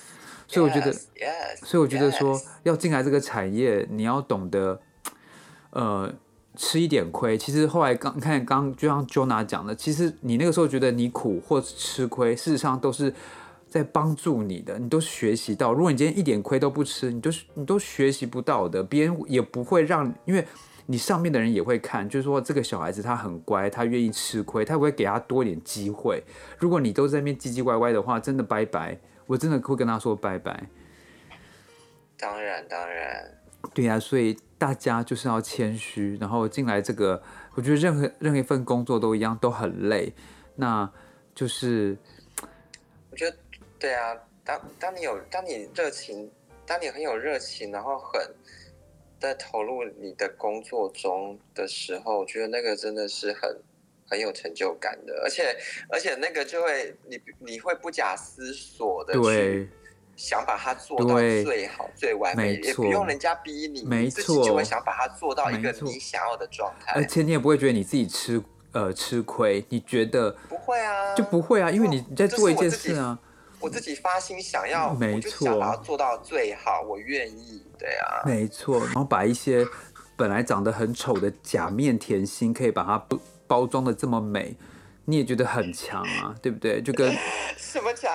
[0.48, 4.80] 所以我觉得，yes, 所以我觉得说.要进来这个产业，你要懂得。
[5.72, 6.10] 呃，
[6.56, 13.14] 吃一点亏，其实后来刚看刚就像 Jona 讲的，其实你那个时候觉得你苦或吃亏，事实上都是
[13.68, 15.74] 在帮助你的，你都学习到。
[15.74, 20.48] 如果你今天一点亏都不吃，你都你都学习不到的，别人也不会让，因为
[20.86, 26.24] 你上面的人也会看，就是说这个小孩子他很乖，他愿意吃亏，他会给他多一点机会。
[26.58, 30.70] 如果你都在那边唧唧歪歪的话，真的拜拜，我真的会跟他说拜拜。
[32.18, 33.40] 当然，当然，
[33.74, 34.38] 对呀、啊，所以。
[34.58, 37.22] 大家就是要谦虚，然后进来这个，
[37.56, 40.14] 我觉得任何任何一份工作都一样，都很累。
[40.56, 40.90] 那
[41.36, 41.96] 就是，
[43.12, 43.38] 我觉得
[43.78, 46.32] 对啊，当当你有当你热情，
[46.66, 48.22] 当你很有热情，然后很
[49.26, 53.60] 在投入你的工作中的时候，我觉得那个真的是很
[54.08, 55.58] 很有成就感的，而且
[55.90, 59.70] 而且那个就会你你会不假思索的去。
[60.18, 66.94] 想把它做到最好、最完美，也不用人家逼你，没错，你自己就会想把它做到一个你想要的状态。
[66.94, 73.20] 而且你也不会觉得你自己吃呃吃亏，你觉得不会啊，就不会啊，因为你在做一件事啊。
[73.60, 78.80] 我自己发心想要，没错，把它做到最好，我愿意，对啊，没错。
[78.86, 79.66] 然后把一些
[80.16, 84.56] 本来长得很丑的假面甜心，可以把它包包装的这么美。
[85.08, 86.82] 你也觉得很强啊，对不对？
[86.82, 87.14] 就跟
[87.58, 88.12] 什么强？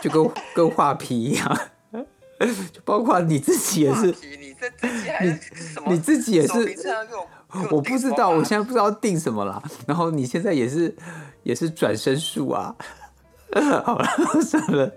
[0.00, 1.58] 就跟跟画皮一样，
[2.72, 4.06] 就包括你自己也是。
[4.38, 5.92] 你这自己还是什么？
[5.92, 6.74] 你自己也是。
[7.70, 9.62] 我不知道，我现在不知道定什么啦。
[9.86, 10.96] 然后你现在也是
[11.42, 12.74] 也是转身术啊。
[13.84, 14.06] 好了，
[14.40, 14.90] 算了。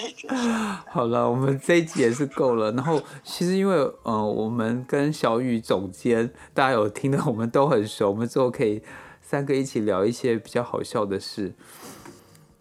[0.90, 2.72] 好了，我们这一集也是够了。
[2.72, 8.82] 然后其实因为呃，我们跟小雨总监，大家有听的，我们都很熟，我们之后可以。
[9.24, 11.54] 三个一起聊一些比较好笑的事，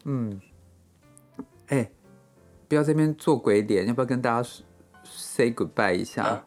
[0.05, 0.39] 嗯，
[1.67, 1.91] 哎、欸，
[2.69, 4.49] 不要这边做鬼脸，要不要跟大家
[5.03, 6.23] say goodbye 一下？
[6.23, 6.45] 啊、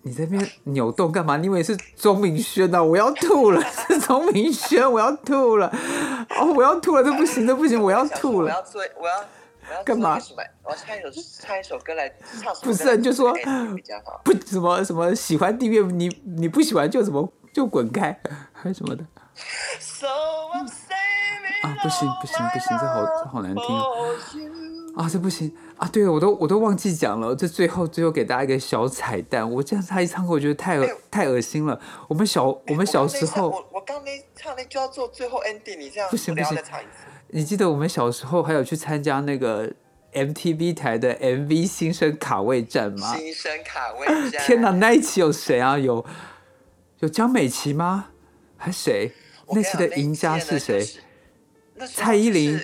[0.00, 1.36] 你这边扭动干嘛？
[1.36, 2.82] 你以为是钟明轩啊？
[2.82, 5.70] 我要吐了，是钟明轩，我要吐了，
[6.42, 9.14] 哦，我要吐了，这不行，这不行，我要吐了，我要做，我要。
[9.84, 10.18] 干嘛？
[10.64, 11.08] 我要唱一首
[11.40, 12.12] 唱一首歌来
[12.42, 12.52] 唱。
[12.62, 13.32] 不是，你就说
[14.24, 18.20] 不什么什么喜欢订阅你你不喜欢就什么就滚开
[18.52, 19.04] 还是什么的。
[21.62, 23.64] 啊不行不行不行，这好这好难听
[24.96, 25.08] 啊！
[25.10, 25.88] 这不行啊！
[25.92, 29.48] 对了，我都我都忘记讲了，这最后最后给大家一个小彩蛋。
[29.48, 31.80] 我这样他一唱歌，我觉得太恶太恶心了。
[32.08, 33.64] 我们小我们小时候，
[34.42, 36.58] 唱那就要做最后 ending，你这样不行不行。
[37.28, 39.72] 你记得我们小时候还有去参加那个
[40.12, 43.16] MTV 台的 MV 新生卡位战吗？
[43.16, 44.44] 新生卡位战！
[44.44, 45.78] 天哪，那一期有谁啊？
[45.78, 46.04] 有
[46.98, 48.08] 有江美琪吗？
[48.56, 49.12] 还谁？
[49.54, 50.84] 那期的赢家是谁？
[51.78, 52.60] 就是、蔡依林？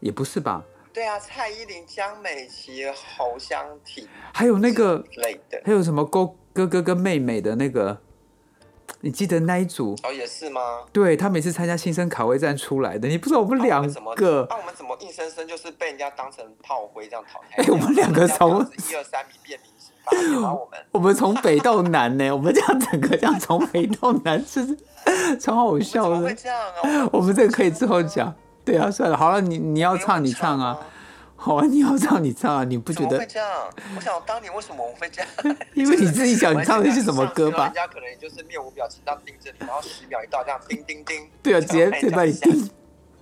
[0.00, 0.62] 也不是吧？
[0.92, 5.04] 对啊，蔡依林、江美琪、侯湘婷，还有那个，
[5.64, 8.00] 还有什么哥哥哥跟妹妹的那个，
[9.00, 9.96] 你记得那一组？
[10.02, 10.60] 哦，也是吗？
[10.92, 13.82] 对，他每次参加新生卡位战出来的，你不知道我们两
[14.14, 17.62] 个，那、啊、我们怎么硬生生就是被人家当成炮灰这样淘汰？
[17.62, 24.76] 哎，我们两个从一二三名变明星，把我们我们从北到南呢，我们这样整个这样从北到南是
[25.38, 26.20] 超好笑的。
[26.20, 27.08] 会这样啊？
[27.12, 28.34] 我们这个可以之后讲。
[28.64, 30.76] 对啊，算了，好了，你你要唱你唱啊，
[31.36, 33.18] 好啊，你要唱你唱啊，你不觉得？
[33.18, 33.70] 会这样？
[33.94, 35.56] 我想当年为什么我们会这样？
[35.74, 37.64] 因为你自己想你唱的是什么歌吧？
[37.72, 41.28] 人家可能也就是面无表情，到盯着你，然后十秒一到，这样叮叮叮。
[41.42, 42.70] 对啊，直接可以把你定，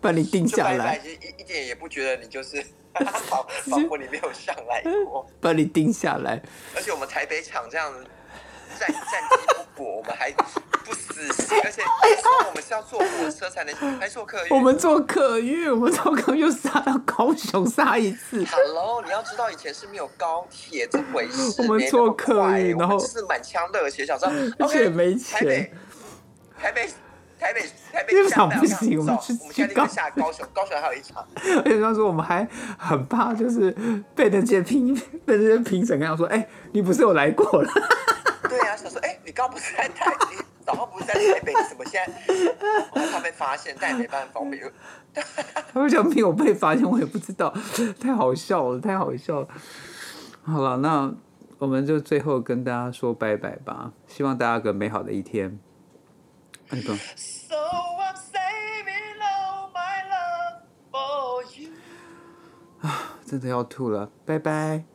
[0.00, 0.96] 把你定下来。
[1.04, 5.26] 一一点也不觉得你就是， 仿仿佛你没有上来过。
[5.40, 6.40] 把你定下来。
[6.76, 7.92] 而且我们台北场这样
[8.78, 10.32] 战战绩不果，我们还。
[10.86, 14.54] 不死心，而且说我们是要坐火车才能，还坐客运。
[14.54, 18.44] 我们坐客运，我们坐客运又杀到高雄杀一次。
[18.44, 24.28] Hello，你要知道以前是没有高铁这回事，我们坐客运，然后是满腔热血，想说
[24.60, 25.40] 而且没钱。
[25.40, 25.72] 台北，
[26.60, 26.86] 台北，
[27.40, 27.60] 台北，
[27.90, 31.26] 台北场不行，我们去我们现在立刻下高雄，高雄还有一场。
[31.64, 32.46] 而且当时我们还
[32.76, 33.70] 很怕，就是
[34.14, 34.94] 被那些评
[35.24, 37.70] 被那些评审跟他说，哎、欸，你不是有来过了？
[38.56, 40.36] 对呀、啊，想说，哎、欸，你刚不是在台北？
[40.64, 42.12] 然后不是在台北，怎么现在
[42.92, 43.76] 我怕被发现？
[43.80, 44.70] 但也没办法，我们有。
[45.74, 46.88] 为什么没有被发现？
[46.88, 47.52] 我也不知道，
[48.00, 49.48] 太好笑了，太好笑了。
[50.44, 51.12] 好了，那
[51.58, 53.92] 我们就最后跟大家说拜拜吧。
[54.06, 55.58] 希望大家有个美好的一天。
[56.70, 56.94] 那个。
[57.16, 61.70] So I'm saving all my love for you.
[62.80, 64.93] 啊，真的要吐了，拜拜。